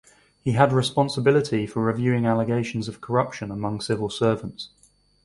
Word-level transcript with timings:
He 0.41 0.53
had 0.53 0.73
responsibility 0.73 1.67
for 1.67 1.83
reviewing 1.83 2.25
allegations 2.25 2.87
of 2.87 3.01
corruption 3.01 3.51
among 3.51 3.81
civil 3.81 4.09
servants. 4.09 4.69